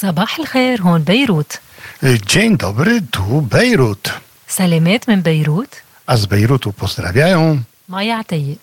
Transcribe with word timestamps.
صباح 0.00 0.38
الخير 0.38 0.82
هون 0.82 1.02
بيروت 1.02 1.60
Dzień 2.04 2.56
dobry, 2.56 3.00
tu 3.10 3.42
Bejrut. 3.42 4.10
سلامات 4.48 5.08
من 5.08 5.22
بيروت 5.22 5.74
A 6.06 6.16
z 6.16 6.26
Bejrutu 6.26 6.72
pozdrawiają 6.72 7.60
مايا 7.88 8.14
عتيق 8.14 8.58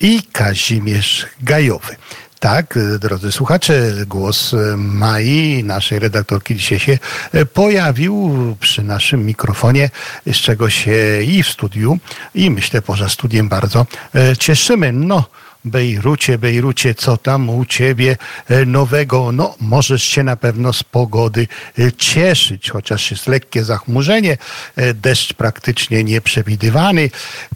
i 0.00 0.22
Kazimierz 0.32 1.26
Gajowy. 1.42 1.96
Tak, 2.40 2.76
e, 2.76 2.98
drodzy 2.98 3.32
słuchacze, 3.32 3.92
głos 4.06 4.54
e, 4.54 4.76
Mai, 4.76 5.64
naszej 5.64 5.98
redaktorki 5.98 6.56
dzisiaj 6.56 6.78
się 6.78 6.98
e, 7.32 7.46
pojawił 7.46 8.56
przy 8.60 8.82
naszym 8.82 9.26
mikrofonie, 9.26 9.90
z 10.26 10.36
czego 10.36 10.70
się 10.70 11.22
i 11.22 11.42
w 11.42 11.48
studiu, 11.48 11.98
i 12.34 12.50
myślę 12.50 12.82
poza 12.82 13.08
studiem 13.08 13.48
bardzo 13.48 13.86
e, 14.14 14.36
cieszymy. 14.36 14.92
No, 14.92 15.24
Bejrucie, 15.65 16.37
Bejrucie, 16.37 16.95
co 16.95 17.17
tam 17.17 17.49
u 17.49 17.65
ciebie 17.65 18.17
e, 18.49 18.65
nowego? 18.65 19.31
No, 19.31 19.55
możesz 19.59 20.03
się 20.03 20.23
na 20.23 20.35
pewno 20.35 20.73
z 20.73 20.83
pogody 20.83 21.47
e, 21.79 21.91
cieszyć, 21.91 22.69
chociaż 22.69 23.11
jest 23.11 23.27
lekkie 23.27 23.63
zachmurzenie, 23.63 24.37
e, 24.75 24.93
deszcz 24.93 25.33
praktycznie 25.33 26.03
nieprzewidywany. 26.03 27.09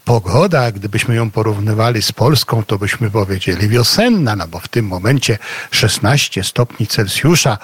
Pogoda, 0.06 0.72
gdybyśmy 0.72 1.16
ją 1.16 1.32
porównywali 1.32 2.02
z 2.02 2.12
Polską, 2.12 2.64
to 2.64 2.78
byśmy 2.78 3.12
powiedzieli 3.12 3.70
wiosenna, 3.70 4.36
no 4.36 4.48
bo 4.48 4.60
w 4.60 4.68
tym 4.68 4.88
momencie 4.88 5.38
16 5.72 6.44
stopni 6.44 6.88
Celsjusza, 6.88 7.58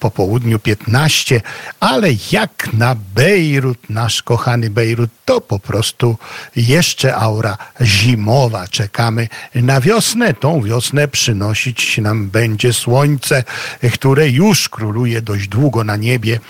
po 0.00 0.10
południu 0.10 0.58
15, 0.58 1.40
ale 1.80 2.08
jak 2.32 2.72
na 2.72 2.96
Bejrut, 3.14 3.90
nasz 3.90 4.22
kochany 4.22 4.70
Bejrut, 4.70 5.10
to 5.24 5.40
po 5.40 5.58
prostu 5.58 6.18
jeszcze 6.56 7.16
aura 7.16 7.58
zimowa. 7.80 8.68
Czekamy 8.68 9.28
na 9.66 9.80
wiosnę. 9.80 10.34
Tą 10.34 10.62
wiosnę 10.62 11.08
przynosić 11.08 11.98
nam 11.98 12.30
będzie 12.30 12.72
słońce, 12.72 13.44
które 13.92 14.28
już 14.28 14.68
króluje 14.68 15.22
dość 15.22 15.48
długo 15.48 15.84
na 15.84 15.96
niebie 15.96 16.40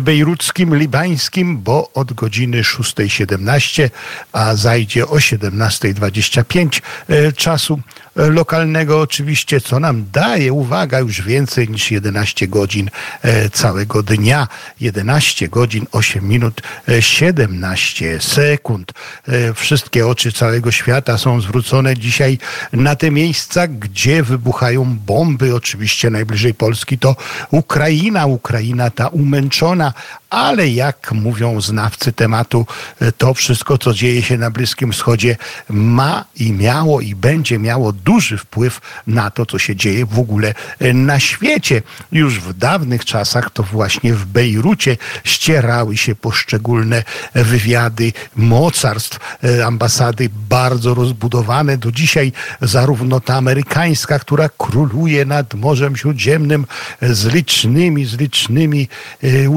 bejruckim, 0.00 0.76
libańskim, 0.76 1.58
bo 1.58 1.90
od 1.94 2.12
godziny 2.12 2.62
6.17, 2.62 3.90
a 4.32 4.54
zajdzie 4.54 5.06
o 5.06 5.16
17.25 5.16 6.80
e, 7.08 7.32
czasu 7.32 7.80
e, 8.00 8.01
lokalnego 8.16 9.00
oczywiście, 9.00 9.60
co 9.60 9.80
nam 9.80 10.04
daje, 10.12 10.52
uwaga, 10.52 11.00
już 11.00 11.22
więcej 11.22 11.68
niż 11.68 11.90
11 11.90 12.48
godzin 12.48 12.90
e, 13.22 13.50
całego 13.50 14.02
dnia. 14.02 14.48
11 14.80 15.48
godzin, 15.48 15.86
8 15.92 16.28
minut, 16.28 16.62
e, 16.88 17.02
17 17.02 18.20
sekund. 18.20 18.92
E, 19.28 19.54
Wszystkie 19.54 20.06
oczy 20.06 20.32
całego 20.32 20.70
świata 20.70 21.18
są 21.18 21.40
zwrócone 21.40 21.96
dzisiaj 21.96 22.38
na 22.72 22.96
te 22.96 23.10
miejsca, 23.10 23.66
gdzie 23.66 24.22
wybuchają 24.22 24.84
bomby. 24.84 25.54
Oczywiście 25.54 26.10
najbliżej 26.10 26.54
Polski 26.54 26.98
to 26.98 27.16
Ukraina, 27.50 28.26
Ukraina 28.26 28.90
ta 28.90 29.08
umęczona, 29.08 29.92
ale 30.32 30.68
jak 30.68 31.12
mówią 31.12 31.60
znawcy 31.60 32.12
tematu, 32.12 32.66
e, 33.00 33.12
to 33.12 33.34
wszystko, 33.34 33.78
co 33.78 33.94
dzieje 33.94 34.22
się 34.22 34.38
na 34.38 34.50
Bliskim 34.50 34.92
Wschodzie, 34.92 35.36
ma 35.68 36.24
i 36.36 36.52
miało 36.52 37.00
i 37.00 37.14
będzie 37.14 37.58
miało 37.58 37.92
duży 37.92 38.38
wpływ 38.38 38.80
na 39.06 39.30
to, 39.30 39.46
co 39.46 39.58
się 39.58 39.76
dzieje 39.76 40.06
w 40.06 40.18
ogóle 40.18 40.54
e, 40.78 40.94
na 40.94 41.20
świecie. 41.20 41.82
Już 42.12 42.40
w 42.40 42.52
dawnych 42.52 43.04
czasach 43.04 43.50
to 43.50 43.62
właśnie 43.62 44.14
w 44.14 44.26
Bejrucie 44.26 44.96
ścierały 45.24 45.96
się 45.96 46.14
poszczególne 46.14 47.02
wywiady 47.34 48.12
mocarstw, 48.36 49.38
e, 49.44 49.66
ambasady 49.66 50.30
bardzo 50.48 50.94
rozbudowane. 50.94 51.78
Do 51.78 51.92
dzisiaj 51.92 52.32
zarówno 52.60 53.20
ta 53.20 53.34
amerykańska, 53.34 54.18
która 54.18 54.48
króluje 54.58 55.24
nad 55.24 55.54
Morzem 55.54 55.96
Śródziemnym 55.96 56.66
z 57.02 57.24
licznymi, 57.26 58.04
z 58.04 58.18
licznymi 58.18 58.88
e, 59.22 59.50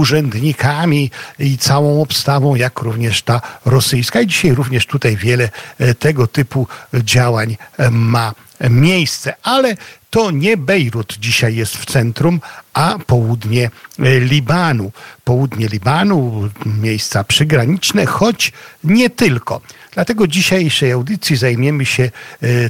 i 1.40 1.58
całą 1.58 2.02
obstawą, 2.02 2.56
jak 2.56 2.80
również 2.80 3.22
ta 3.22 3.42
rosyjska. 3.66 4.22
I 4.22 4.28
dzisiaj 4.28 4.52
również 4.52 4.86
tutaj 4.86 5.18
wiele 5.18 5.50
e, 5.80 5.94
tego 5.96 6.28
typu 6.28 6.68
działań 6.94 7.58
e, 7.78 7.92
ma 7.92 8.34
miejsce, 8.70 9.34
ale 9.44 9.78
to 10.10 10.32
nie 10.32 10.58
Bejrut 10.58 11.18
dzisiaj 11.20 11.56
jest 11.56 11.78
w 11.78 11.86
centrum, 11.86 12.42
a 12.74 12.98
południe 13.08 13.70
e, 14.00 14.20
Libanu. 14.20 14.92
Południe 15.24 15.68
Libanu, 15.68 16.50
miejsca 16.66 17.24
przygraniczne, 17.24 18.06
choć 18.06 18.52
nie 18.84 19.10
tylko. 19.10 19.62
Dlatego 19.92 20.28
dzisiejszej 20.28 20.92
audycji 20.92 21.36
zajmiemy 21.36 21.86
się 21.86 22.12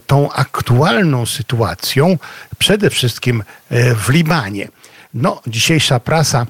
tą 0.07 0.31
aktualną 0.31 1.25
sytuacją, 1.25 2.17
przede 2.57 2.89
wszystkim 2.89 3.43
w 3.71 4.09
Libanie. 4.09 4.67
No, 5.13 5.41
dzisiejsza 5.47 5.99
prasa 5.99 6.45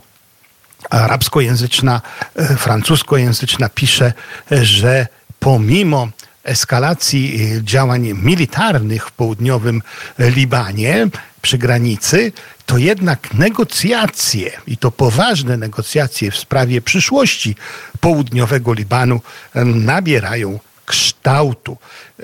arabskojęzyczna, 0.89 2.01
e, 2.35 2.55
francuskojęzyczna 2.55 3.69
pisze, 3.69 4.13
e, 4.51 4.65
że 4.65 5.07
pomimo 5.39 6.07
eskalacji 6.43 7.53
e, 7.57 7.63
działań 7.63 8.13
militarnych 8.13 9.07
w 9.07 9.11
południowym 9.11 9.81
Libanie 10.19 11.07
przy 11.41 11.57
granicy, 11.57 12.31
to 12.65 12.77
jednak 12.77 13.33
negocjacje, 13.33 14.51
i 14.67 14.77
to 14.77 14.91
poważne 14.91 15.57
negocjacje 15.57 16.31
w 16.31 16.37
sprawie 16.37 16.81
przyszłości 16.81 17.55
południowego 17.99 18.73
Libanu 18.73 19.21
nabierają 19.65 20.59
kształtu. 20.85 21.77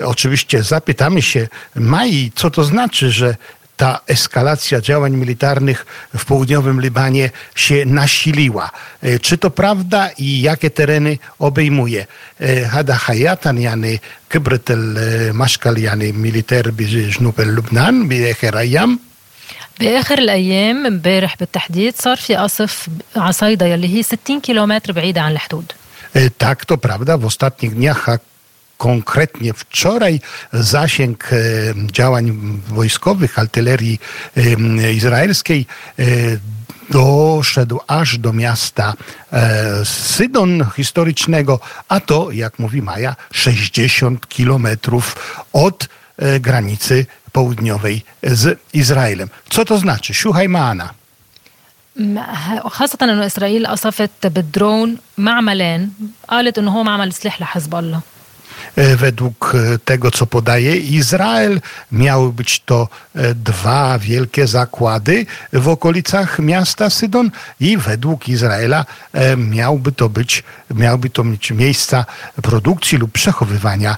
Oczywiście 0.04 0.62
zapytamy 0.62 1.22
się 1.22 1.48
Mai, 1.74 2.32
co 2.34 2.50
to 2.50 2.64
znaczy, 2.64 3.10
że 3.10 3.36
ta 3.81 3.99
eskalacja 4.07 4.81
działań 4.81 5.13
militarnych 5.15 5.85
w 6.17 6.25
południowym 6.25 6.81
Libanie 6.81 7.29
się 7.55 7.85
nasiliła. 7.85 8.71
E, 9.03 9.19
Czy 9.19 9.37
to 9.37 9.49
prawda 9.49 10.09
i 10.17 10.41
jakie 10.41 10.69
tereny 10.69 11.17
obejmuje? 11.39 12.05
E, 12.41 12.65
Hada 12.65 12.95
hayatan 12.95 13.57
yani 13.61 13.99
كبرت 14.29 14.71
المشكل 14.71 15.77
يعني 15.77 16.11
ميليتير 16.11 16.71
بجنوب 16.71 17.41
لبنان 17.41 18.07
بآخر 18.07 18.57
أيام 18.59 18.99
باخر 19.79 20.17
الايام 20.17 20.85
امبارح 20.85 21.35
بالتحديد 21.39 21.93
صار 21.97 22.17
في 22.17 22.35
قصف 22.35 22.87
عصيدة 23.15 23.65
يلي 23.65 23.97
هي 23.97 24.03
60 24.03 24.41
كيلومتر 24.41 24.91
بعيدة 24.91 25.21
عن 25.21 25.31
الحدود 25.31 25.71
E, 26.17 26.29
Tak, 26.43 26.65
to 26.65 26.77
prawda. 26.77 27.17
W 27.17 27.25
ostatnich 27.25 27.73
dniach, 27.75 28.07
a 28.09 28.17
konkretnie 28.81 29.53
wczoraj, 29.53 30.19
zasięg 30.53 31.29
e, 31.33 31.37
działań 31.91 32.25
wojskowych, 32.67 33.39
artylerii 33.39 33.99
e, 34.37 34.93
izraelskiej 34.93 35.65
e, 35.99 36.03
doszedł 36.89 37.79
aż 37.87 38.17
do 38.17 38.33
miasta 38.33 38.93
e, 39.33 39.85
Sydon 39.85 40.65
historycznego, 40.75 41.59
a 41.89 41.99
to, 41.99 42.31
jak 42.31 42.59
mówi 42.59 42.81
Maja, 42.81 43.15
60 43.31 44.27
kilometrów 44.29 45.15
od 45.53 45.87
e, 46.17 46.39
granicy 46.39 47.05
południowej 47.31 48.01
z 48.23 48.59
Izraelem. 48.73 49.29
Co 49.49 49.65
to 49.65 49.77
znaczy? 49.77 50.13
Słuchaj, 50.13 50.47
Maana. 50.49 50.89
م- 51.99 52.69
خاصة 52.69 52.97
انه 53.01 53.25
اسرائيل 53.25 53.67
قصفت 53.67 54.27
بالدرون 54.27 54.97
معملين 55.17 55.91
قالت 56.29 56.57
انه 56.57 56.71
هو 56.71 56.83
معمل 56.83 57.13
سلاح 57.13 57.41
لحزب 57.41 57.75
الله 57.75 57.99
E, 57.99 58.20
E, 58.76 58.96
według 58.96 59.54
e, 59.54 59.78
tego, 59.78 60.10
co 60.10 60.26
podaje 60.26 60.76
Izrael. 60.76 61.60
Miały 61.92 62.32
być 62.32 62.60
to 62.60 62.88
e, 63.14 63.34
dwa 63.34 63.98
wielkie 63.98 64.46
zakłady 64.46 65.26
w 65.52 65.68
okolicach 65.68 66.38
miasta 66.38 66.90
Sydon 66.90 67.30
i 67.60 67.76
według 67.76 68.28
Izraela 68.28 68.84
miałby 69.36 69.92
to 69.92 70.08
być, 70.08 70.42
miałby 70.74 71.10
to 71.10 71.24
mieć 71.24 71.50
miejsca 71.50 72.04
produkcji 72.42 72.98
lub 72.98 73.12
przechowywania 73.12 73.96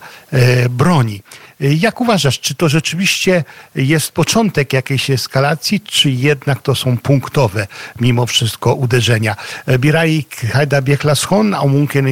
broni. 0.70 1.22
Jak 1.61 2.00
uważasz, 2.00 2.40
czy 2.40 2.55
to 2.55 2.69
rzeczywiście 2.69 3.44
jest 3.75 4.12
początek 4.12 4.72
jakiejś 4.72 5.11
eskalacji, 5.11 5.81
czy 5.81 6.11
jednak 6.11 6.62
to 6.62 6.75
są 6.75 6.99
punktowe 6.99 7.66
mimo 8.00 8.26
wszystko 8.26 8.75
uderzenia? 8.75 9.37
Birai 9.78 10.26
Hajda 10.52 10.82
Biechlas 10.82 11.25
Hon, 11.25 11.55
Amunken 11.55 12.06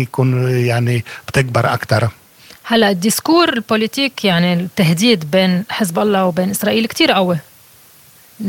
Jany 0.65 1.03
Ptekbar 1.27 1.67
Aktar. 1.67 2.22
هلا 2.64 2.90
الديسكور 2.90 3.54
البوليتيك 3.54 4.26
يعني 4.26 4.54
التهديد 4.54 5.32
بين 5.32 5.64
حزب 5.70 6.00
الله 6.00 6.26
وبين 6.26 6.50
اسرائيل 6.50 6.86
كتير 6.86 7.12
قوي 7.12 7.38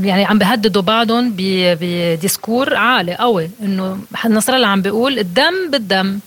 يعني 0.03 0.25
عم 0.25 0.39
بهددوا 0.39 0.83
بعضهم 0.83 1.31
ب- 1.37 1.77
بديسكور 1.81 2.75
عالي 2.77 3.15
قوي 3.15 3.51
انه 3.63 3.99
نصر 4.29 4.53
الله 4.53 4.67
عم 4.67 4.83
بيقول 4.83 5.19
الدم 5.19 5.71
بالدم 5.71 6.19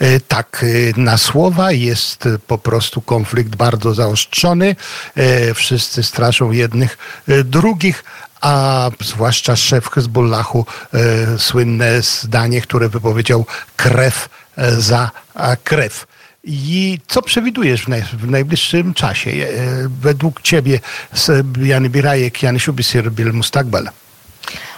E, 0.00 0.20
Tak, 0.28 0.62
e, 0.64 0.92
na 1.00 1.16
słowa 1.18 1.72
jest 1.72 2.26
e, 2.26 2.38
po 2.46 2.58
prostu 2.58 3.00
konflikt 3.00 3.56
bardzo 3.56 3.94
zaostrzony. 3.94 4.76
E, 5.16 5.54
Wszyscy 5.54 6.02
straszą 6.02 6.50
jednych 6.50 6.98
e, 7.28 7.44
drugich, 7.44 8.04
a 8.40 8.90
zwłaszcza 9.00 9.56
szef 9.56 9.88
Hezbollahu 9.90 10.66
e, 10.94 11.38
słynne 11.38 12.02
zdanie, 12.02 12.60
które 12.60 12.88
wypowiedział 12.88 13.46
krew 13.76 14.28
e, 14.56 14.70
za 14.80 15.10
a, 15.34 15.56
krew. 15.64 16.06
I 16.44 16.98
co 17.08 17.22
przewidujesz 17.22 17.82
w, 17.82 17.88
naj, 17.88 18.02
w 18.02 18.30
najbliższym 18.30 18.94
czasie? 18.94 19.30
E, 19.30 19.44
Według 20.00 20.42
ciebie, 20.42 20.80
s- 21.14 21.42
Jany 21.62 21.88
Birajek, 21.90 22.42
Jany 22.42 22.58
Shubisir, 22.60 23.10
Bil 23.10 23.32
Mustakbal? 23.32 23.88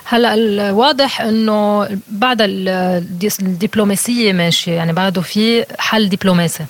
هلا 0.05 0.35
الواضح 0.35 1.21
انه 1.21 1.89
بعد 2.09 2.39
الدبلوماسيه 3.43 4.33
ماشيه 4.33 4.73
يعني 4.73 4.93
بعده 4.93 5.21
في 5.21 5.65
حل 5.79 6.09
دبلوماسي 6.09 6.65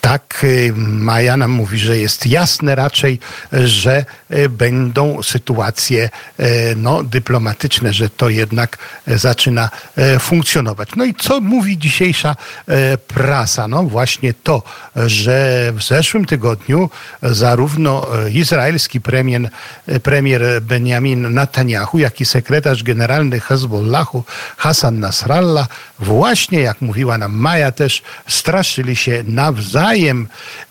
tak 0.00 0.46
Maja 0.76 1.36
nam 1.36 1.50
mówi, 1.50 1.78
że 1.78 1.98
jest 1.98 2.26
jasne 2.26 2.74
raczej, 2.74 3.18
że 3.52 4.04
będą 4.50 5.22
sytuacje 5.22 6.10
no, 6.76 7.02
dyplomatyczne, 7.02 7.92
że 7.92 8.10
to 8.10 8.28
jednak 8.28 8.78
zaczyna 9.06 9.70
funkcjonować. 10.20 10.88
No 10.96 11.04
i 11.04 11.14
co 11.14 11.40
mówi 11.40 11.78
dzisiejsza 11.78 12.36
prasa? 13.06 13.68
No 13.68 13.82
właśnie 13.82 14.34
to, 14.34 14.62
że 14.96 15.72
w 15.76 15.82
zeszłym 15.82 16.24
tygodniu 16.24 16.90
zarówno 17.22 18.06
izraelski 18.32 19.00
premier, 19.00 19.50
premier 20.02 20.62
Benjamin 20.62 21.34
Netanyahu, 21.34 21.98
jak 21.98 22.20
i 22.20 22.24
sekretarz 22.24 22.82
generalny 22.82 23.40
Hezbollahu 23.40 24.24
Hassan 24.56 25.00
Nasrallah 25.00 25.68
właśnie, 25.98 26.60
jak 26.60 26.80
mówiła 26.80 27.18
nam 27.18 27.32
Maja 27.32 27.72
też, 27.72 28.02
straszyli 28.26 28.96
się 28.96 29.24
nawzajem 29.26 29.73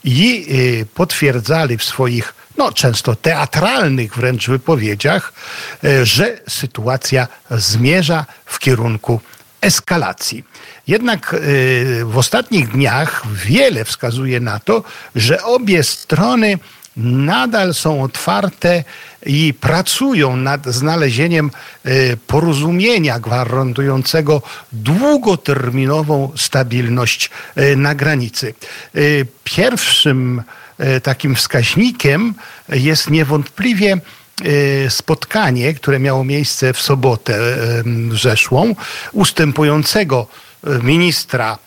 i 0.04 0.46
potwierdzali 0.94 1.78
w 1.78 1.84
swoich 1.84 2.34
no, 2.58 2.72
często 2.72 3.16
teatralnych 3.16 4.16
wręcz 4.16 4.48
wypowiedziach, 4.48 5.34
że 6.04 6.40
sytuacja 6.48 7.28
zmierza 7.52 8.26
w 8.46 8.60
kierunku 8.60 9.22
eskalacji. 9.62 10.44
Jednak 10.88 11.36
w 12.06 12.18
ostatnich 12.18 12.72
dniach 12.72 13.24
wiele 13.46 13.86
wskazuje 13.86 14.40
na 14.40 14.60
to, 14.60 14.84
że 15.16 15.44
obie 15.44 15.84
strony 15.84 16.60
nadal 16.98 17.74
są 17.74 18.04
otwarte 18.04 18.84
i 19.26 19.54
pracują 19.54 20.36
nad 20.36 20.66
znalezieniem 20.66 21.52
porozumienia 22.28 23.20
gwarantującego 23.20 24.42
długoterminową 24.72 26.32
stabilność 26.36 27.30
na 27.78 27.96
granicy. 27.96 28.54
Pierwszym 29.44 30.44
takim 31.04 31.36
wskaźnikiem 31.36 32.34
jest 32.70 33.10
niewątpliwie 33.10 33.98
spotkanie, 34.90 35.74
które 35.74 36.00
miało 36.00 36.24
miejsce 36.24 36.74
w 36.74 36.82
sobotę 36.82 37.40
zeszłą, 38.12 38.76
ustępującego 39.12 40.28
ministra 40.84 41.58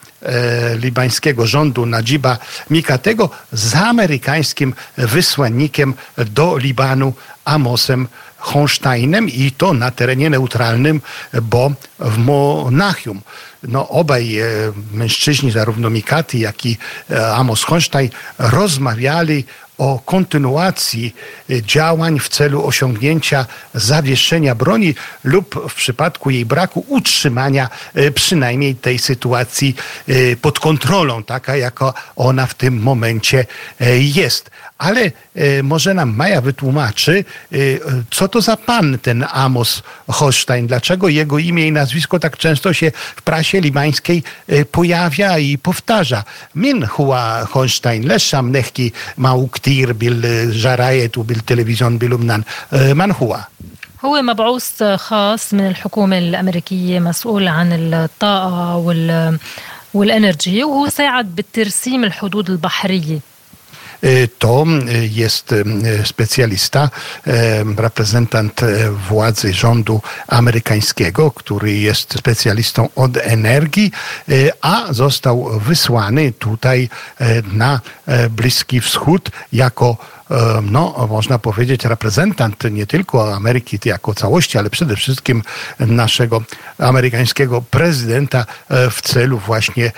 libańskiego 0.79 1.47
rządu 1.47 1.87
Nadziba 1.87 2.39
Mikatego 2.71 3.31
z 3.53 3.75
amerykańskim 3.75 4.75
wysłannikiem 4.97 5.95
do 6.17 6.57
Libanu 6.57 7.13
Amosem 7.45 8.09
Honsteinem 8.37 9.29
i 9.29 9.51
to 9.51 9.75
na 9.75 9.91
terenie 9.91 10.31
neutralnym, 10.31 11.01
bo 11.43 11.73
w 11.99 12.19
Monachium. 12.19 13.21
No, 13.63 13.89
obaj 13.89 14.39
mężczyźni, 14.93 15.51
zarówno 15.51 15.91
Mikaty, 15.91 16.39
jak 16.39 16.67
i 16.67 16.79
Amos 17.35 17.65
Honstein, 17.65 18.11
rozmawiali 18.39 19.45
o 19.79 19.99
kontynuacji 20.05 21.15
działań 21.51 22.19
w 22.19 22.29
celu 22.29 22.67
osiągnięcia 22.67 23.47
zawieszenia 23.75 24.55
broni 24.55 24.95
lub 25.25 25.69
w 25.71 25.75
przypadku 25.75 26.31
jej 26.31 26.47
braku 26.47 26.85
utrzymania 26.89 27.69
przynajmniej 28.15 28.75
tej 28.75 28.99
sytuacji 28.99 29.75
pod 30.43 30.61
kontrolą, 30.61 31.23
taka 31.23 31.57
jaka 31.57 31.93
ona 32.17 32.47
w 32.47 32.55
tym 32.55 32.83
momencie 32.83 33.47
jest 33.99 34.51
Ale 34.78 35.12
może 35.64 35.94
nam 35.94 36.16
Maja 36.16 36.42
wytłumaczy, 36.42 37.26
co 38.12 38.28
to 38.28 38.42
za 38.42 38.58
pan 38.58 39.00
ten 39.00 39.26
Amos 39.32 39.84
Holstein, 40.08 40.68
dlaczego 40.68 41.10
jego 41.10 41.40
imię 41.40 41.68
i 41.68 41.72
nazwisko 41.72 42.20
tak 42.20 42.38
często 42.38 42.74
się 42.74 42.92
w 43.16 43.22
prasie 43.22 43.62
libańskiej 43.62 44.24
pojawia 44.72 45.38
i 45.38 45.58
powtarza. 45.58 46.24
Min 46.56 46.86
huwa 46.86 47.46
Holstein, 47.46 48.08
leszam 48.08 48.52
nehki 48.52 48.92
mał 49.18 49.48
كتير 49.48 49.94
بالجرايد 49.94 51.18
وبالتلفزيون 51.18 51.98
بلبنان 51.98 52.44
من 52.72 53.12
هو؟ 53.12 53.40
هو 54.06 54.22
مبعوث 54.22 54.84
خاص 54.84 55.54
من 55.54 55.68
الحكومة 55.68 56.18
الأمريكية 56.18 57.00
مسؤول 57.00 57.48
عن 57.48 57.94
الطاقة 57.94 58.76
وال 58.76 59.38
والانرجي 59.94 60.64
وهو 60.64 60.90
ساعد 60.90 61.36
بالترسيم 61.36 62.04
الحدود 62.04 62.50
البحريه 62.50 63.20
to 64.39 64.65
jest 65.11 65.55
specjalista, 66.05 66.91
reprezentant 67.77 68.61
władzy 69.09 69.53
rządu 69.53 70.03
amerykańskiego, 70.29 71.31
który 71.31 71.73
jest 71.73 72.19
specjalistą 72.19 72.89
od 72.97 73.17
energii, 73.17 73.93
a 74.61 74.93
został 74.93 75.61
wysłany 75.61 76.33
tutaj 76.33 76.89
na 77.53 77.81
Bliski 78.31 78.81
Wschód 78.81 79.31
jako 79.53 79.97
no, 80.63 81.07
można 81.11 81.39
powiedzieć, 81.39 81.85
reprezentant 81.85 82.65
nie 82.71 82.87
tylko 82.87 83.35
Ameryki 83.35 83.79
jako 83.85 84.15
całości, 84.15 84.59
ale 84.59 84.71
przede 84.71 84.97
wszystkim 84.97 85.43
naszego 85.81 86.43
amerykańskiego 86.79 87.63
prezydenta 87.63 88.47
w 88.91 89.03
celu 89.03 89.39
właśnie 89.39 89.93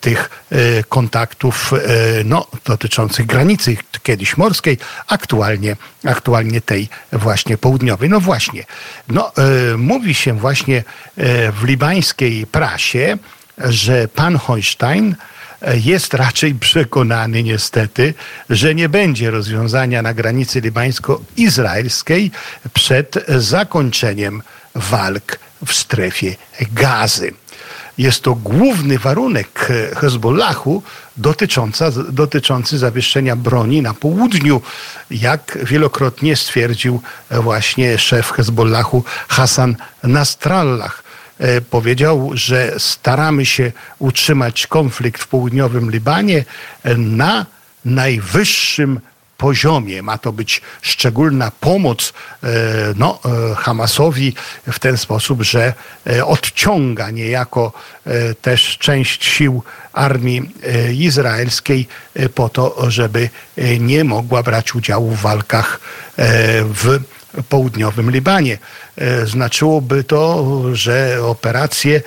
tych 0.00 0.44
kontaktów 0.88 1.72
no, 2.24 2.46
dotyczących 2.64 3.26
granicy 3.26 3.76
kiedyś 4.02 4.36
morskiej, 4.36 4.78
aktualnie, 5.06 5.76
aktualnie 6.04 6.60
tej 6.60 6.88
właśnie 7.12 7.58
południowej. 7.58 8.08
No 8.08 8.20
właśnie, 8.20 8.64
no, 9.08 9.32
mówi 9.76 10.14
się 10.14 10.32
właśnie 10.32 10.84
w 11.60 11.64
libańskiej 11.64 12.46
prasie, 12.46 13.18
że 13.58 14.08
pan 14.08 14.36
Holstein 14.36 15.16
jest 15.74 16.14
raczej 16.14 16.54
przekonany 16.54 17.42
niestety, 17.42 18.14
że 18.50 18.74
nie 18.74 18.88
będzie 18.88 19.30
rozwiązania 19.30 20.02
na 20.02 20.14
granicy 20.14 20.60
libańsko-izraelskiej 20.60 22.30
przed 22.74 23.24
zakończeniem 23.28 24.42
walk 24.74 25.38
w 25.66 25.72
strefie 25.72 26.36
gazy. 26.72 27.32
Jest 27.98 28.22
to 28.22 28.34
główny 28.34 28.98
warunek 28.98 29.68
Hezbollahu 29.96 30.82
dotyczący 32.08 32.78
zawieszenia 32.78 33.36
broni 33.36 33.82
na 33.82 33.94
południu, 33.94 34.62
jak 35.10 35.58
wielokrotnie 35.62 36.36
stwierdził 36.36 37.02
właśnie 37.30 37.98
szef 37.98 38.30
Hezbollahu 38.30 39.04
Hassan 39.28 39.76
Nasrallah 40.02 41.02
powiedział, 41.70 42.30
że 42.34 42.74
staramy 42.78 43.46
się 43.46 43.72
utrzymać 43.98 44.66
konflikt 44.66 45.22
w 45.22 45.26
południowym 45.26 45.90
Libanie 45.90 46.44
na 46.96 47.46
najwyższym 47.84 49.00
poziomie. 49.38 50.02
Ma 50.02 50.18
to 50.18 50.32
być 50.32 50.62
szczególna 50.82 51.52
pomoc 51.60 52.12
no, 52.96 53.18
Hamasowi 53.56 54.34
w 54.72 54.78
ten 54.78 54.98
sposób, 54.98 55.42
że 55.42 55.74
odciąga 56.24 57.10
niejako 57.10 57.72
też 58.42 58.78
część 58.78 59.24
sił 59.24 59.62
armii 59.92 60.50
izraelskiej 60.92 61.88
po 62.34 62.48
to, 62.48 62.90
żeby 62.90 63.30
nie 63.80 64.04
mogła 64.04 64.42
brać 64.42 64.74
udziału 64.74 65.10
w 65.10 65.20
walkach 65.20 65.80
w 66.58 67.00
południowym 67.48 68.10
Libanie. 68.10 68.58
Znaczyłoby 69.24 70.04
to, 70.04 70.46
że 70.72 71.18
operacje 71.22 72.00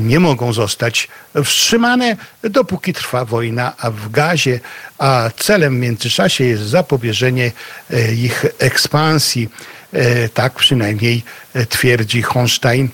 nie 0.00 0.20
mogą 0.20 0.52
zostać 0.52 1.08
wstrzymane, 1.44 2.16
dopóki 2.42 2.92
trwa 2.92 3.24
wojna 3.24 3.72
w 3.92 4.10
Gazie, 4.10 4.60
a 4.98 5.30
celem 5.36 5.76
w 5.76 5.80
międzyczasie 5.80 6.44
jest 6.44 6.62
zapobieżenie 6.62 7.52
ich 8.16 8.44
ekspansji. 8.58 9.48
Tak 10.34 10.52
przynajmniej 10.52 11.22
twierdzi 11.68 12.22
Honstein, 12.22 12.88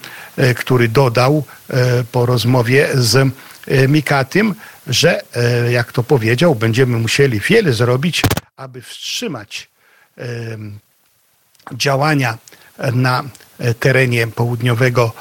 który 0.56 0.88
dodał 0.88 1.44
po 2.12 2.26
rozmowie 2.26 2.88
z 2.94 3.28
Mikatym, 3.88 4.54
że 4.86 5.20
jak 5.70 5.92
to 5.92 6.02
powiedział, 6.02 6.54
będziemy 6.54 6.98
musieli 6.98 7.40
wiele 7.40 7.72
zrobić, 7.72 8.22
aby 8.56 8.82
wstrzymać 8.82 9.68
działania 11.72 12.38
na 12.92 13.24
terenie 13.80 14.26
południowego 14.26 15.12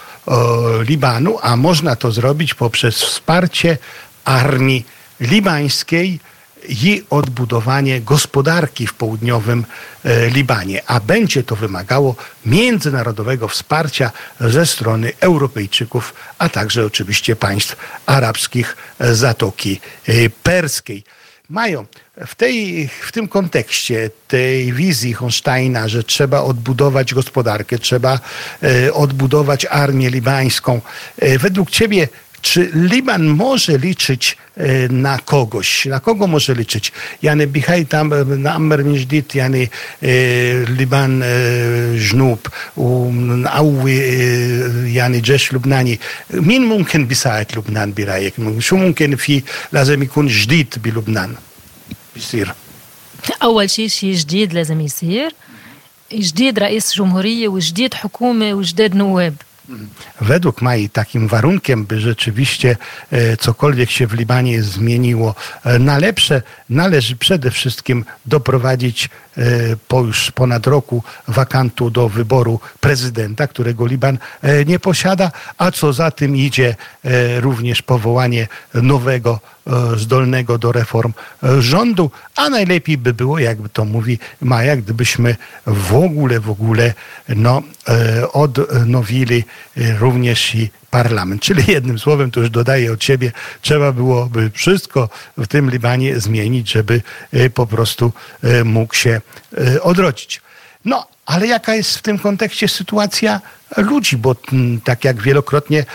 Libanu, 0.81 1.39
a 1.41 1.55
można 1.55 1.95
to 1.95 2.11
zrobić 2.11 2.53
poprzez 2.53 2.95
wsparcie 2.95 3.77
armii 4.25 4.85
libańskiej 5.19 6.19
i 6.69 7.03
odbudowanie 7.09 8.01
gospodarki 8.01 8.87
w 8.87 8.93
południowym 8.93 9.65
Libanie, 10.31 10.81
a 10.87 10.99
będzie 10.99 11.43
to 11.43 11.55
wymagało 11.55 12.15
międzynarodowego 12.45 13.47
wsparcia 13.47 14.11
ze 14.39 14.65
strony 14.65 15.11
Europejczyków, 15.19 16.13
a 16.37 16.49
także 16.49 16.85
oczywiście 16.85 17.35
państw 17.35 17.75
arabskich 18.05 18.77
Zatoki 18.99 19.81
Perskiej. 20.43 21.03
Mają. 21.51 21.85
W, 22.27 22.35
tej, 22.35 22.87
w 23.01 23.11
tym 23.11 23.27
kontekście 23.27 24.09
tej 24.27 24.73
wizji 24.73 25.13
Honsteina, 25.13 25.87
że 25.87 26.03
trzeba 26.03 26.41
odbudować 26.41 27.13
gospodarkę, 27.13 27.79
trzeba 27.79 28.19
e, 28.63 28.93
odbudować 28.93 29.65
armię 29.65 30.09
libańską, 30.09 30.81
e, 31.19 31.37
według 31.37 31.69
ciebie 31.69 32.07
czy 32.41 32.71
Liban 32.73 33.23
może 33.23 33.77
liczyć 33.77 34.37
e, 34.57 34.87
na 34.87 35.17
kogoś? 35.17 35.85
Na 35.85 35.99
kogo 35.99 36.27
może 36.27 36.53
liczyć? 36.53 36.91
Yani 37.23 37.47
بهاي 37.47 37.85
نعمر 38.37 38.83
من 38.83 38.95
جديد 38.95 39.35
يعني 39.35 39.69
لبنان 40.79 41.23
جنوب 41.97 42.39
ونقوي 42.77 43.97
يعني 44.93 45.19
جيش 45.21 45.53
لبناني 45.53 45.99
مين 46.33 46.61
ممكن 46.61 47.05
بيساعد 47.05 47.45
لبنان 47.57 47.93
برايك؟ 47.93 48.33
شو 48.59 48.75
ممكن 48.75 49.15
في 49.15 49.43
لازم 49.71 50.03
يكون 50.03 50.27
جديد 50.27 50.75
بلبنان 50.83 51.35
بيصير؟ 52.15 52.53
اول 53.43 53.69
شيء 53.69 53.87
شيء 53.87 54.15
جديد 54.15 54.53
لازم 54.53 54.81
يصير 54.81 55.35
جديد 56.13 56.59
رئيس 56.59 56.95
جمهوريه 56.95 57.47
وجديد 57.47 57.93
حكومه 57.93 58.53
وجديد 58.53 58.95
نواب 58.95 59.35
Według 60.21 60.61
Mai 60.61 60.89
takim 60.89 61.27
warunkiem, 61.27 61.85
by 61.85 61.99
rzeczywiście 61.99 62.77
e, 63.11 63.37
cokolwiek 63.37 63.91
się 63.91 64.07
w 64.07 64.13
Libanie 64.13 64.63
zmieniło 64.63 65.35
e, 65.63 65.79
na 65.79 65.97
lepsze, 65.97 66.41
należy 66.69 67.15
przede 67.15 67.51
wszystkim 67.51 68.05
doprowadzić 68.25 69.09
po 69.87 70.01
już 70.01 70.31
ponad 70.31 70.67
roku 70.67 71.03
wakantu 71.27 71.89
do 71.89 72.09
wyboru 72.09 72.59
prezydenta, 72.79 73.47
którego 73.47 73.85
Liban 73.85 74.17
nie 74.65 74.79
posiada, 74.79 75.31
a 75.57 75.71
co 75.71 75.93
za 75.93 76.11
tym 76.11 76.35
idzie 76.35 76.75
również 77.39 77.81
powołanie 77.81 78.47
nowego 78.73 79.39
zdolnego 79.95 80.57
do 80.57 80.71
reform 80.71 81.13
rządu, 81.59 82.11
a 82.35 82.49
najlepiej 82.49 82.97
by 82.97 83.13
było, 83.13 83.39
jakby 83.39 83.69
to 83.69 83.85
mówi 83.85 84.19
Maja, 84.41 84.75
gdybyśmy 84.75 85.35
w 85.65 85.95
ogóle, 85.95 86.39
w 86.39 86.49
ogóle 86.49 86.93
no, 87.29 87.61
odnowili 88.33 89.43
również 89.99 90.55
i 90.55 90.69
parlament. 90.91 91.41
Czyli 91.47 91.63
jednym 91.67 91.99
słowem, 91.99 92.31
to 92.31 92.39
już 92.39 92.49
dodaję 92.49 92.91
od 92.91 93.03
siebie, 93.03 93.31
trzeba 93.61 93.91
byłoby 93.91 94.51
wszystko 94.53 95.09
w 95.37 95.47
tym 95.47 95.69
Libanie 95.69 96.19
zmienić, 96.19 96.71
żeby 96.71 97.01
e, 97.33 97.49
po 97.49 97.67
prostu 97.67 98.13
e, 98.43 98.63
mógł 98.63 98.95
się 98.95 99.21
e, 99.57 99.81
odrodzić. 99.81 100.41
No, 100.85 101.07
ale 101.25 101.47
jaka 101.47 101.75
jest 101.75 101.97
w 101.97 102.01
tym 102.01 102.19
kontekście 102.19 102.67
sytuacja 102.67 103.41
ludzi, 103.77 104.17
bo 104.17 104.35
tak 104.83 105.05
jak 105.05 105.21
wielokrotnie 105.21 105.85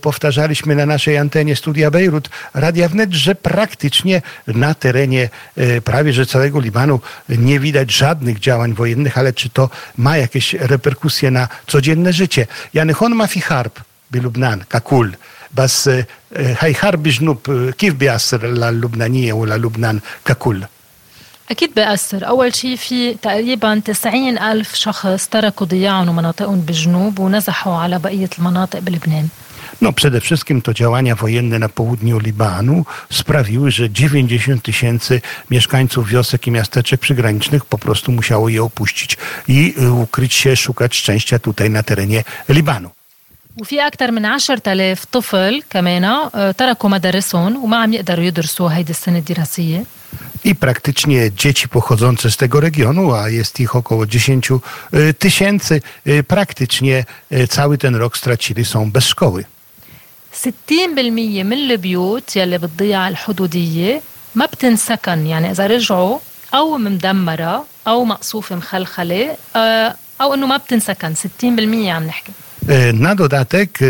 powtarzaliśmy 0.00 0.76
na 0.76 0.86
naszej 0.86 1.18
antenie 1.18 1.56
Studia 1.56 1.90
Bejrut, 1.90 2.30
Radia 2.54 2.88
Wnet, 2.88 3.12
że 3.12 3.34
praktycznie 3.34 4.22
na 4.46 4.74
terenie 4.74 5.28
prawie 5.84 6.12
że 6.12 6.26
całego 6.26 6.60
Libanu 6.60 7.00
nie 7.28 7.60
widać 7.60 7.92
żadnych 7.92 8.38
działań 8.38 8.74
wojennych, 8.74 9.18
ale 9.18 9.32
czy 9.32 9.50
to 9.50 9.70
ma 9.96 10.16
jakieś 10.16 10.54
reperkusje 10.54 11.30
na 11.30 11.48
codzienne 11.66 12.12
życie? 12.12 12.46
Jany 12.74 12.92
Hon 12.94 13.14
ma 13.14 13.26
fi 13.26 13.40
harb 13.40 13.80
بلبنان 14.11 14.61
ككل 14.69 15.11
بس 15.53 15.89
هي 16.35 16.73
حرب 16.73 17.03
جنوب 17.03 17.71
كيف 17.77 17.93
بيأثر 17.93 18.47
للبنانية 18.47 19.33
ولا 19.33 19.57
لبنان 19.57 19.99
ككل؟ 20.25 20.63
أكيد 21.51 21.73
بيأثر 21.75 22.27
أول 22.27 22.55
شيء 22.55 22.75
في 22.75 23.13
تقريبا 23.13 23.81
90 23.85 24.37
ألف 24.37 24.75
شخص 24.75 25.27
تركوا 25.27 25.67
ضياعهم 25.67 26.09
ومناطقهم 26.09 26.61
بالجنوب 26.61 27.19
ونزحوا 27.19 27.75
على 27.75 27.99
بقية 27.99 28.29
المناطق 28.39 28.79
بلبنان 28.79 29.27
No 29.81 29.93
przede 29.93 30.21
wszystkim 30.21 30.61
to 30.61 30.73
działania 30.73 31.15
wojenne 31.15 31.59
na 31.59 31.69
południu 31.69 32.19
Libanu 32.19 32.85
sprawiły, 33.11 33.71
że 33.71 33.89
90 33.89 34.63
tysięcy 34.63 35.21
mieszkańców 35.51 36.09
wiosek 36.09 36.47
i 36.47 36.51
miasteczek 36.51 36.99
przygranicznych 36.99 37.65
po 37.65 37.77
prostu 37.77 38.11
musiało 38.11 38.49
je 38.49 38.63
opuścić 38.63 39.17
i 39.47 39.73
ukryć 40.03 40.33
się, 40.33 40.55
szukać 40.55 40.95
szczęścia 40.95 41.39
tutaj 41.39 41.69
na 41.69 41.83
terenie 41.83 42.23
Libanu. 42.49 42.89
وفي 43.58 43.86
أكثر 43.86 44.10
من 44.10 44.26
عشرة 44.26 44.72
آلاف 44.72 45.04
طفل 45.04 45.62
كمان 45.70 46.30
تركوا 46.58 46.90
مدارسهم 46.90 47.64
وما 47.64 47.76
عم 47.76 47.92
يقدروا 47.92 48.24
يدرسوا 48.24 48.70
هيدي 48.70 48.90
السنة 48.90 49.18
الدراسية 49.18 49.84
i 50.44 50.54
praktycznie 50.54 51.30
dzieci 51.32 51.68
pochodzące 51.68 52.30
z 52.30 52.36
tego 52.36 52.60
regionu, 52.60 53.14
a 53.14 53.28
jest 53.28 53.60
ich 53.60 53.76
około 53.76 54.06
10 54.06 54.48
tysięcy, 55.18 55.82
praktycznie 56.28 57.04
cały 57.48 57.78
ten 57.78 57.94
rok 57.94 58.16
stracili, 58.16 58.64
są 58.64 58.90
bez 58.90 59.04
szkoły. 59.04 59.44
60% 60.32 61.44
من 61.44 61.52
البيوت 61.52 62.36
يلي 62.36 62.58
بالضيعة 62.58 63.08
الحدودية 63.08 64.02
ما 64.34 64.46
بتنسكن 64.46 65.26
يعني 65.26 65.50
إذا 65.50 65.66
رجعوا 65.66 66.18
أو 66.54 66.78
مدمرة 66.78 67.66
أو 67.86 68.04
مقصوفة 68.04 68.56
مخلخلة 68.56 69.36
أو 70.20 70.34
إنه 70.34 70.46
ما 70.46 70.56
بتنسكن 70.56 71.14
60% 71.14 71.18
عم 71.88 72.04
نحكي 72.04 72.32
E, 72.32 72.49
na 72.93 73.15
dodatek 73.15 73.81
e, 73.81 73.85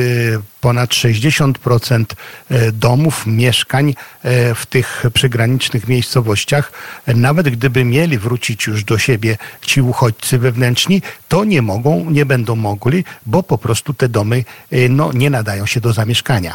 ponad 0.62 0.90
60% 0.90 2.06
e, 2.50 2.72
domów, 2.72 3.28
mieszkań 3.28 3.96
w 4.56 4.66
tych 4.70 5.04
przygranicznych 5.14 5.88
miejscowościach, 5.88 6.72
nawet 7.08 7.50
gdyby 7.50 7.84
mieli 7.84 8.18
wrócić 8.18 8.68
już 8.68 8.84
do 8.84 8.98
siebie 8.98 9.38
ci 9.62 9.82
uchodźcy 9.82 10.40
wewnętrzni, 10.40 11.02
to 11.28 11.44
nie 11.44 11.62
mogą, 11.62 12.10
nie 12.10 12.26
będą 12.26 12.56
mogli, 12.56 13.04
bo 13.26 13.44
po 13.44 13.58
prostu 13.58 13.94
te 13.94 14.10
domy 14.10 14.44
no, 14.90 15.12
nie 15.14 15.30
nadają 15.30 15.66
się 15.66 15.82
do 15.82 15.94
zamieszkania. 15.94 16.54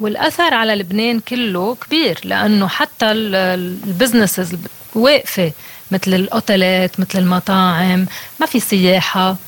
والأثر 0.00 0.54
على 0.54 0.74
لبنان 0.74 1.20
كله 1.20 1.74
كبير 1.74 2.20
لأنه 2.24 2.68
حتى 2.68 3.12
البزنسز 3.12 4.56
واقفة 4.94 5.52
مثل 5.90 6.14
الأوتيلات 6.14 7.00
مثل 7.00 7.18
المطاعم 7.18 8.06
ما 8.40 8.46
في 8.46 8.60
سياحة 8.60 9.36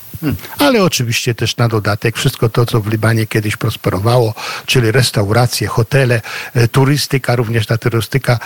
ale 0.58 0.84
oczywiście 0.84 1.34
też 1.34 1.56
na 1.56 1.68
dodatek 1.68 2.16
wszystko 2.16 2.48
to, 2.48 2.66
co 2.66 2.80
w 2.80 2.86
Libanie 2.86 3.26
kiedyś 3.26 3.56
prosperowało, 3.56 4.34
czyli 4.66 4.92
restauracje, 4.92 5.68
hotele, 5.68 6.20
e, 6.54 6.68
turystyka, 6.68 7.36
również 7.36 7.66
ta 7.66 7.78
turystyka 7.78 8.38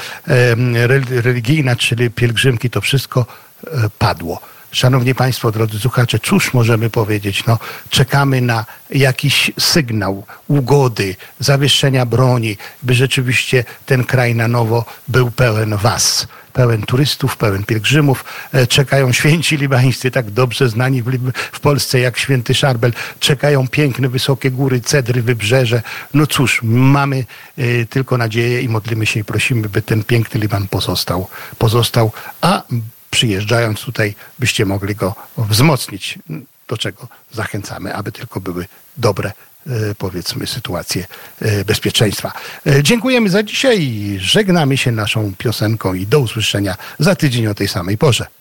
religijna, 1.10 1.76
czyli 1.76 2.10
pielgrzymki, 2.10 2.70
to 2.70 2.80
wszystko 2.80 3.26
e, 3.66 3.90
padło. 3.98 4.55
Szanowni 4.76 5.14
Państwo, 5.14 5.52
drodzy 5.52 5.78
słuchacze, 5.78 6.18
cóż 6.18 6.54
możemy 6.54 6.90
powiedzieć? 6.90 7.46
No, 7.46 7.58
czekamy 7.90 8.40
na 8.40 8.64
jakiś 8.90 9.50
sygnał 9.58 10.24
ugody, 10.48 11.16
zawieszenia 11.40 12.06
broni, 12.06 12.56
by 12.82 12.94
rzeczywiście 12.94 13.64
ten 13.86 14.04
kraj 14.04 14.34
na 14.34 14.48
nowo 14.48 14.84
był 15.08 15.30
pełen 15.30 15.76
Was 15.76 16.26
pełen 16.52 16.82
turystów, 16.82 17.36
pełen 17.36 17.64
pielgrzymów. 17.64 18.24
E, 18.52 18.66
czekają 18.66 19.12
święci 19.12 19.56
libańscy, 19.56 20.10
tak 20.10 20.30
dobrze 20.30 20.68
znani 20.68 21.02
w, 21.02 21.30
w 21.52 21.60
Polsce 21.60 22.00
jak 22.00 22.18
święty 22.18 22.54
Szarbel. 22.54 22.92
Czekają 23.20 23.68
piękne, 23.68 24.08
wysokie 24.08 24.50
góry, 24.50 24.80
cedry, 24.80 25.22
wybrzeże. 25.22 25.82
No 26.14 26.26
cóż, 26.26 26.60
mamy 26.62 27.24
y, 27.58 27.86
tylko 27.90 28.18
nadzieję 28.18 28.60
i 28.60 28.68
modlimy 28.68 29.06
się 29.06 29.20
i 29.20 29.24
prosimy, 29.24 29.68
by 29.68 29.82
ten 29.82 30.04
piękny 30.04 30.40
Liban 30.40 30.68
pozostał. 30.68 31.28
Pozostał, 31.58 32.12
a 32.40 32.62
przyjeżdżając 33.16 33.80
tutaj, 33.80 34.14
byście 34.38 34.66
mogli 34.66 34.94
go 34.94 35.14
wzmocnić, 35.38 36.18
do 36.68 36.78
czego 36.78 37.08
zachęcamy, 37.32 37.94
aby 37.94 38.12
tylko 38.12 38.40
były 38.40 38.66
dobre 38.96 39.32
e, 39.66 39.94
powiedzmy, 39.98 40.46
sytuację 40.46 41.06
e, 41.40 41.64
bezpieczeństwa. 41.64 42.32
E, 42.66 42.82
dziękujemy 42.82 43.30
za 43.30 43.42
dzisiaj. 43.42 44.02
Żegnamy 44.18 44.76
się 44.76 44.92
naszą 44.92 45.32
piosenką 45.38 45.94
i 45.94 46.06
do 46.06 46.20
usłyszenia 46.20 46.76
za 46.98 47.16
tydzień 47.16 47.46
o 47.46 47.54
tej 47.54 47.68
samej 47.68 47.98
porze. 47.98 48.26